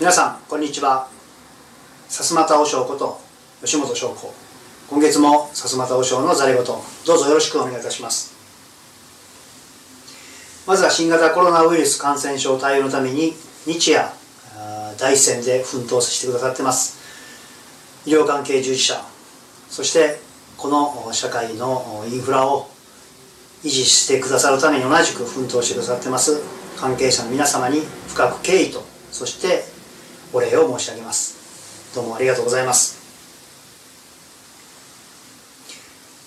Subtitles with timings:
[0.00, 1.08] 皆さんこんにちは。
[2.08, 3.20] さすまた和尚こと
[3.60, 4.32] 吉本翔子
[4.88, 8.34] 今月もさすまた和尚のざれ言どうぞよろしくお願いいたします。
[10.66, 13.34] まずは新型コロナウイルス感染症対応のために
[13.66, 14.08] 日夜
[14.96, 16.98] 第一線で奮闘してくださってます。
[18.06, 19.04] 医療関係従事者
[19.68, 20.18] そして
[20.56, 22.70] この社会のインフラを
[23.64, 26.40] 維持してくださるために同じく奮闘してくださってます
[26.78, 29.79] 関係者の皆様に深く敬意とそして
[30.32, 31.92] お礼を申し上げます。
[31.92, 33.00] どうもありがとうございます。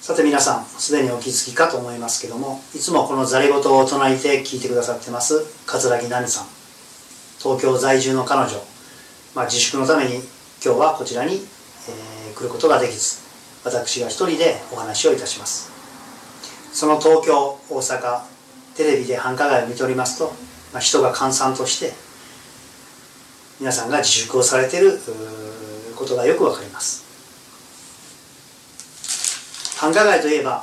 [0.02, 6.48] さて皆さんすでにお気づきかと思いますけどもいつもこのざれ言を唱えて聞いてくださってます桂木奈美さん。
[7.40, 8.62] 東京在住の彼女、
[9.36, 10.16] まあ、自粛のために
[10.64, 13.22] 今日はこちらに、えー、来ることができず
[13.64, 15.72] 私が一人でお話をいたします。
[16.74, 18.22] その東京大阪
[18.76, 20.34] テレビで繁華街を見ておりますと、
[20.74, 21.94] まあ、人が閑散として
[23.64, 25.00] 皆さんが自粛をされている
[25.96, 27.06] ことがよくわかります。
[29.80, 30.62] 繁華街といえば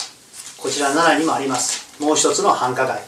[0.59, 1.99] こちら奈良にもあります。
[1.99, 3.01] もう一つの繁華街。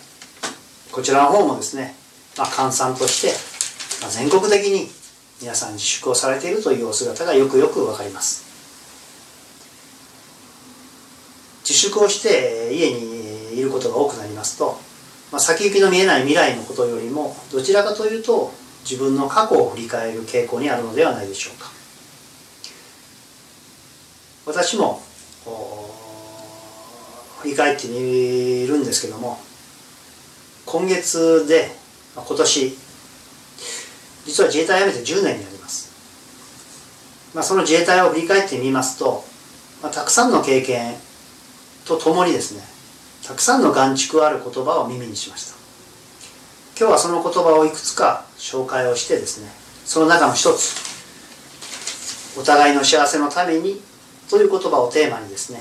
[0.91, 1.95] こちらの方もですね、
[2.39, 3.35] まあ、閑散として、
[4.01, 4.89] まあ、全国的に
[5.43, 8.47] 皆さん自粛をされているというお姿がよくよくわかります。
[11.69, 14.81] 自粛をして家にいることが多くなりますと、
[15.31, 21.71] まあ、先行きの見えない未来のことよりもどちらかというと自分の過去を振り返る傾向にあるのではないでしょうか。
[24.45, 25.01] 私も
[27.41, 29.39] 振り返ってみるんですけども
[30.67, 31.71] 今月で
[32.15, 32.77] 今年
[34.25, 35.93] 実は自衛隊を辞めて10年になります、
[37.35, 39.25] まあ、その自衛隊を振り返ってみますと、
[39.83, 40.95] まあ、たくさんの経験
[41.85, 42.63] とともにですね
[43.27, 45.62] たくさんの眼蓄ある言葉を耳にしました。
[46.83, 49.49] 今日はその言葉をいくつか紹介をしてですね
[49.85, 50.75] その中の一つ
[52.37, 53.81] お互いの幸せのために
[54.29, 55.61] という言葉をテーマにですね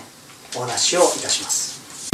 [0.57, 2.09] お話をいたします、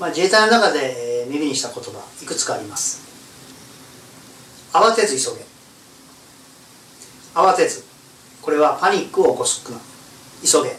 [0.00, 3.04] まあ、自衛隊の中で耳にした言葉いくつかあります。
[4.72, 5.46] 慌てず急げ。
[7.36, 7.84] 慌てず
[8.42, 9.70] これはパニックを起こす。
[9.70, 9.78] な
[10.42, 10.76] 急げ。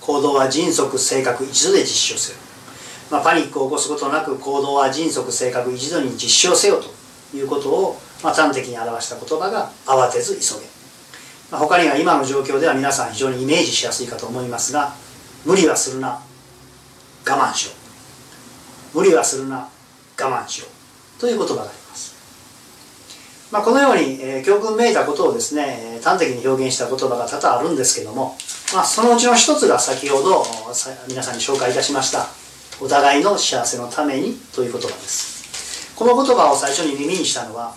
[0.00, 2.51] 行動は迅速正確一度で実施をせよ
[3.12, 10.66] まあ、パニックを起こすことなく行動は迅速正確一度に実施をせよということを、まあ、端的に表した言葉が慌てず急げ、
[11.50, 14.94] まあ、他には今の状況では皆さん非常にイメージしやすいかと思いますが
[15.44, 16.20] 無理はするな
[17.28, 17.72] 我慢しよ
[18.94, 18.98] う。
[18.98, 19.68] 無理はするな
[20.18, 21.20] 我慢しよう。
[21.20, 22.16] という言葉があります、
[23.52, 28.36] まあ、このように、えー、教訓めいたことをですね端的に表現した言葉が多々あるんですけども、
[28.74, 30.42] まあ、そのうちの一つが先ほど
[31.08, 32.41] 皆さんに紹介いたしました
[32.82, 35.94] お互いの幸せのためにという言葉です。
[35.94, 37.76] この言葉を最初に耳にしたのは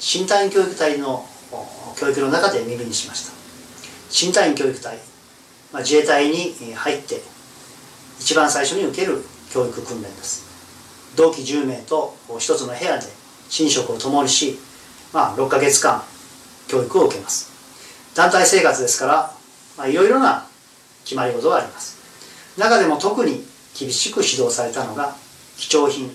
[0.00, 1.24] 新隊員教育隊の
[1.96, 3.32] 教育の中で耳にしました。
[4.10, 4.98] 新隊員教育隊、
[5.72, 7.20] まあ、自衛隊に入って
[8.18, 9.22] 一番最初に受ける
[9.52, 10.44] 教育訓練です。
[11.14, 13.06] 同期10名と一つの部屋で
[13.60, 14.58] 寝食を共にし、
[15.12, 16.02] まあ、6ヶ月間
[16.66, 17.52] 教育を受けます。
[18.16, 19.42] 団体生活ですから
[19.76, 20.46] まあ、いろいろな
[21.04, 21.98] 決まり事があります。
[22.58, 25.14] 中でも特に厳しく指導されたのが
[25.56, 26.10] 貴重品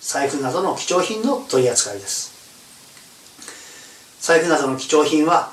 [0.00, 2.36] 財布などの貴重品の取り扱いです。
[4.20, 5.52] 財布などの貴重品は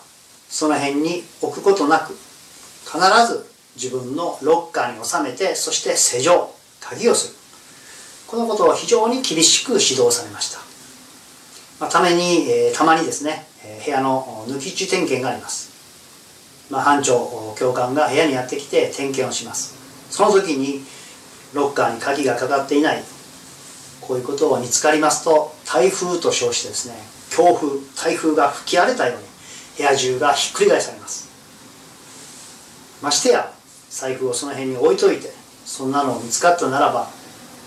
[0.49, 2.13] その辺に置くことなく
[2.85, 3.45] 必ず
[3.75, 7.35] 自分のロッカーに収めてそして施錠鍵をする。
[8.27, 10.59] このことを非常に厳しく指導されました、
[11.79, 15.71] まあ、ために、えー、たまにですね、えー、部屋の抜き打ち点検があります、
[16.71, 19.75] まあ、班長教官が部屋にやってきて点検をします。
[20.09, 20.83] その時に
[21.55, 23.03] ロッカーに鍵がかかっていない。
[24.01, 26.95] こういうことを見つかりますと台風と称してですね
[27.31, 29.23] 強風台風が吹き荒れたように
[29.77, 31.27] 部屋中がひっくり返されます。
[33.01, 33.51] ましてや
[33.89, 35.31] 財布をその辺に置いといて
[35.65, 37.09] そんなのを見つかったならば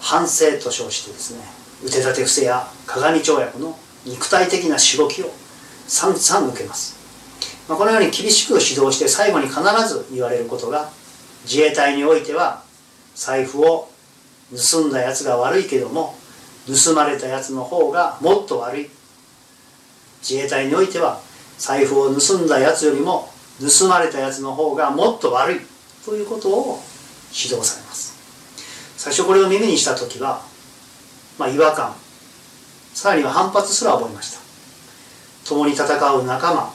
[0.00, 1.42] 反省と称してですね
[1.84, 5.30] 腕立て伏せや鏡跳躍の肉体的なしごきを
[5.86, 6.96] 散々受けます、
[7.68, 10.90] まあ、このように厳しく指導して最後に必ず言われることが
[11.44, 12.62] 自衛隊においては
[13.18, 13.90] 財布を
[14.56, 16.14] 盗んだやつが悪いけども
[16.66, 18.90] 盗まれたやつの方がもっと悪い。
[20.20, 21.20] 自衛隊においては
[21.58, 23.28] 財布を盗んだやつよりも
[23.60, 25.60] 盗まれたやつの方がもっと悪い。
[26.04, 26.80] ということを
[27.32, 28.14] 指導されます。
[28.96, 30.40] 最初これを耳にした時は、
[31.38, 31.94] まあ、違和感。
[32.94, 34.38] さらには反発すら覚えました。
[35.48, 36.72] 共に戦う仲間。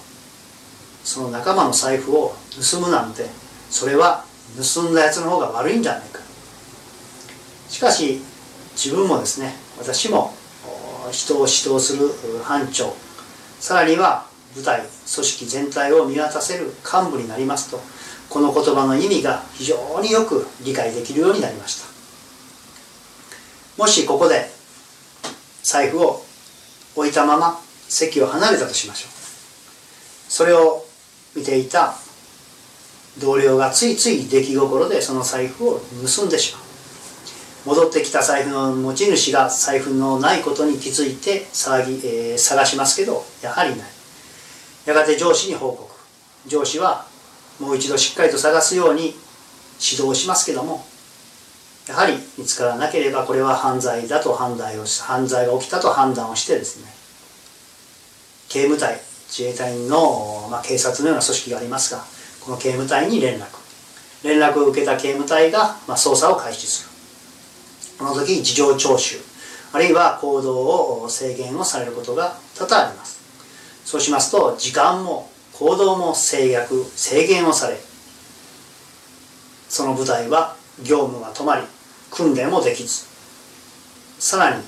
[1.06, 2.36] その仲間の財布を
[2.72, 3.28] 盗むなんて
[3.70, 4.26] それは
[4.74, 6.23] 盗んだやつの方が悪いんじゃないか。
[7.74, 8.22] しかし
[8.76, 10.32] 自分もですね私も
[11.12, 12.08] 人を指導する
[12.44, 12.94] 班長
[13.60, 17.82] さらには部隊組織全体を見渡せる幹部になりますと
[18.30, 21.88] この言葉の意味が非常によく理解できるようになりました。
[23.82, 24.50] もしここで
[25.64, 26.24] 財布を
[26.96, 29.12] 置いたまま席を離れたとしましょう。
[30.32, 30.86] それを
[31.36, 31.96] 見ていた
[33.20, 36.73] 同僚がついつい出来心でその財布を盗んでしまう。
[37.66, 43.80] 戻ってきた財布の持ち主が財布のないことに気づいて騒ぎ、えー、探しますけどやはりない。
[44.86, 45.92] やがて上司に報告。
[46.46, 47.06] 上司は
[47.60, 49.14] もう一度しっかりと探すように
[49.80, 50.86] 指導しますけども
[51.88, 56.92] やはり見つからなければこれは犯罪だと判断を犯罪が起きたと判断をしてですね
[58.50, 62.04] 刑務隊自衛隊の、まあ、警察のような組織がありますが
[62.44, 63.46] この刑務隊に連絡。
[64.24, 66.93] 連絡を受けた刑務隊が、まあ、捜査を開始する。
[68.04, 69.22] この時事情聴取
[69.72, 73.24] あるいは行動を制限をされることが多々あります。
[73.86, 77.78] そうしますと時間も行動も制約制限をされ
[79.70, 81.64] その部隊は業務が止まり
[82.12, 83.06] 訓練もできず
[84.20, 84.64] さらに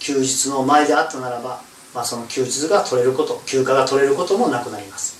[0.00, 1.60] 休日の前であったならば、
[1.94, 5.16] まあ、その休日が取れること休暇が取れることもなくなります。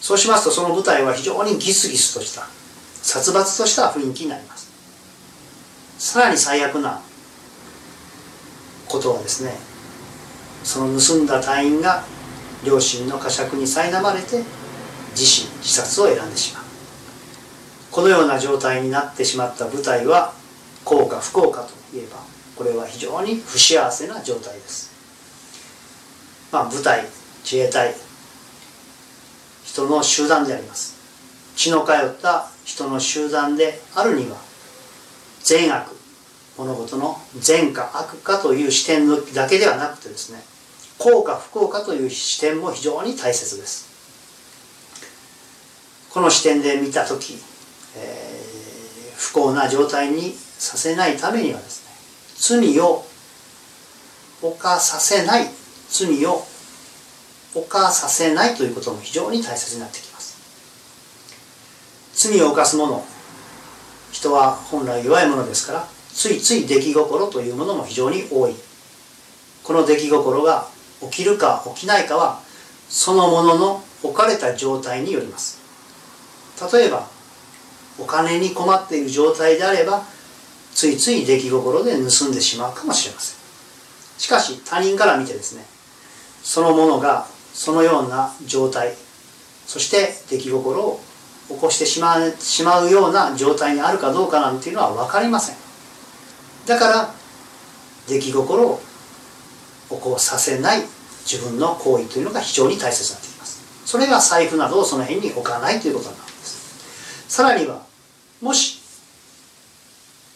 [0.00, 2.46] そうしますとその部隊は非常にギスギスとした
[3.02, 4.63] 殺伐とした雰囲気になります。
[6.04, 7.00] さらに最悪な
[8.86, 9.52] ことはですね
[10.62, 12.04] その盗んだ隊員が
[12.62, 14.42] 両親の呵責に苛まれて
[15.12, 16.64] 自死自殺を選んでしまう。
[17.90, 20.34] このような状態になってしまった部隊は
[20.84, 22.18] 幸か不幸かといえば
[22.54, 24.92] これは非常に不幸せな状態です。
[26.52, 27.06] まあ部隊
[27.42, 27.94] 自衛隊
[29.64, 30.98] 人の集団であります。
[31.56, 34.36] 血の通った人の集団であるには
[35.44, 35.92] 善悪
[36.56, 40.42] 物事の善か悪かという視点だけではなくてですね
[40.98, 43.92] 幸か不幸かという視点も非常に大切です。
[46.10, 47.36] この視点で見た時、
[47.96, 51.84] えー、不幸な状態にさせないためにはです
[52.54, 53.04] ね罪を
[54.40, 55.48] 犯させない
[55.88, 56.44] 罪を
[57.52, 60.38] 犯させないということも非常に大切になってきます。
[62.14, 63.04] 罪を犯す者
[64.14, 68.54] 人は本来弱いものですからついつい出来心というものも非常に多い。
[69.64, 70.68] この出来心が
[71.00, 72.40] 起きるか起きないかは
[72.88, 75.58] そのものの置かれた状態によります。
[76.72, 77.08] 例えば
[77.98, 80.04] お金に困っている状態であれば
[80.72, 83.38] ついつい出来心で盗んでしまうかもしれません。
[84.18, 85.64] しかし他人から見てですね
[86.44, 88.94] そのものがそのような状態
[89.66, 91.00] そして出来心を
[91.48, 95.56] 起こしてしまうしまうような状態にあるかどうかなんていうのは分かりません。
[96.66, 97.14] だから
[98.08, 98.80] 出来心を
[99.90, 100.82] 起こさせない
[101.30, 103.62] 自分の行為というのが非常に大切になってきます。
[103.84, 107.26] それが財布などをその辺に置かないということなんです。
[107.28, 107.82] さらには
[108.40, 108.80] もし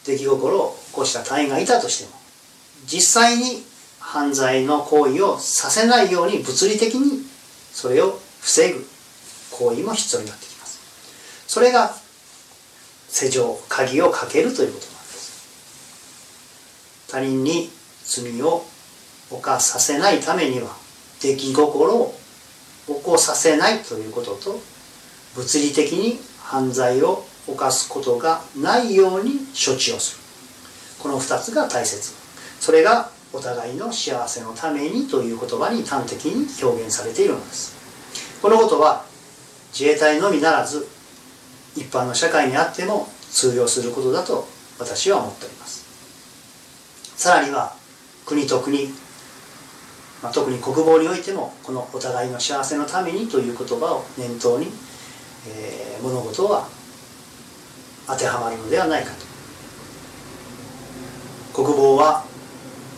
[0.05, 2.19] 出来心を起こした隊員がいたとしても
[2.87, 3.63] 実際に
[3.99, 7.23] 犯罪の行為をさせないように物理的に
[7.73, 8.87] それを防ぐ
[9.51, 10.48] 行為も必要になってきます。
[11.49, 11.95] それが
[13.09, 17.09] 施錠鍵をかけるということなんです。
[17.11, 17.71] 他人に
[18.05, 18.67] 罪を
[19.31, 20.77] 犯させないためには
[21.21, 22.15] 出来心を
[22.87, 24.61] 起こさせないということと
[25.35, 30.23] 物理的に犯罪を犯すことがないように処置をする。
[31.03, 32.13] この2つが大切。
[32.61, 37.75] それがお互いの幸せのためにという言葉に端的に表現されているのです。
[38.43, 39.07] このことは
[39.73, 40.98] 自衛隊のみならず
[41.79, 44.47] 一般の社会にあっても通用することだと
[44.79, 45.87] 私は思っております。
[47.17, 47.75] さらには
[48.27, 48.89] 国と国
[50.23, 54.67] まあ、特に国防においてもこのお互いの幸せのためにという言葉を念頭に、
[55.49, 56.67] えー、物事は
[58.07, 59.29] 当てはまるのではないかと。
[61.63, 62.25] 国防は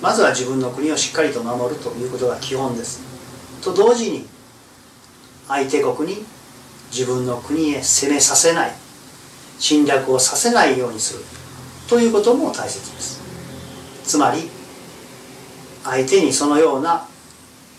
[0.01, 3.03] まずは自分の国をしっかりと守るということが基本です。
[3.63, 4.27] と同時に
[5.47, 6.25] 相手国に
[6.91, 8.73] 自分の国へ攻めさせない
[9.59, 11.25] 侵略をさせないようにする。
[11.89, 13.21] ということも大切です。
[14.05, 14.51] つまり
[15.85, 17.07] 相手にそのような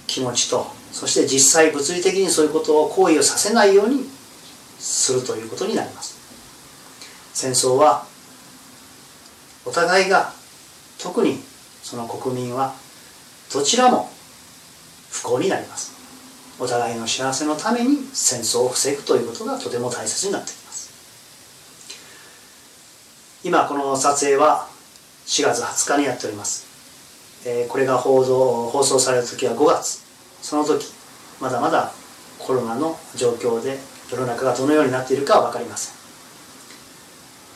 [0.07, 4.03] 気持ちとそして実際物理的にそういうことを行為をさせないように
[4.79, 6.19] するということになります。
[7.33, 8.05] 戦争は
[9.65, 10.33] お互いが
[10.99, 11.39] 特に
[11.81, 12.73] その国民は
[13.53, 14.09] どちらも
[15.09, 15.90] 不幸になります。
[16.61, 20.91] お互いの幸せのために戦争を防ぐということがとても大切になってきます。
[23.43, 24.67] 今この撮影は
[25.25, 26.67] 4月20日にやっております。
[27.47, 30.03] えこれが報道放送される時は5月。
[30.43, 30.85] その時
[31.39, 31.91] まだまだ
[32.37, 33.79] コロナの状況で
[34.11, 35.95] 世の中がどのようになっているかは分かりません。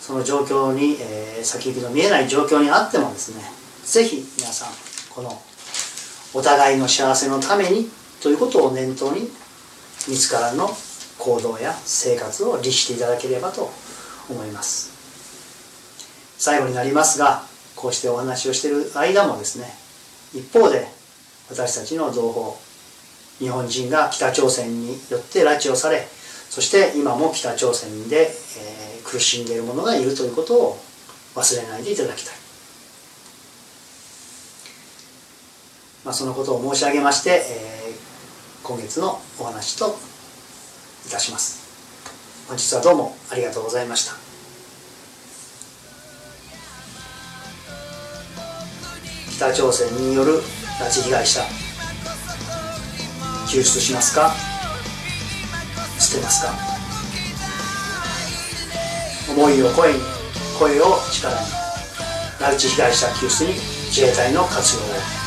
[0.01, 3.43] その状況に、えー、先行きの見えない状況にあってもですね
[3.83, 4.69] 是非皆さん
[5.13, 5.39] この
[6.33, 7.87] お互いの幸せのために
[8.25, 9.29] ということを念頭に
[10.07, 10.67] 自らの
[11.19, 13.69] 行動や生活を律していただければと
[14.27, 14.89] 思います。
[16.39, 17.43] 最後になりますが
[17.75, 19.67] こうしてお話をしている間もですね
[20.33, 20.87] 一方で
[21.51, 22.55] 私たちの同胞
[23.37, 26.07] 日本人が北朝鮮によって拉致をされ
[26.49, 30.77] そして今も北朝鮮で、えー、苦しんでいる者がいるということを
[31.35, 32.33] 忘れないでいただきたい、
[36.05, 37.84] まあ、そのことを申し上げまして、えー、
[38.67, 39.95] 今月のお話と
[41.05, 42.47] いたします。
[42.47, 44.15] 本日はどうもありがとうございました。
[49.35, 50.41] 北朝鮮による
[50.79, 51.41] 拉致被害者
[53.47, 54.33] 救出しますか？
[55.99, 56.51] 捨てますか？
[59.31, 59.99] 思いを声に
[60.57, 61.45] 声を力に
[62.39, 63.53] 拉致被害者救出に
[63.89, 65.24] 自衛隊の活用を。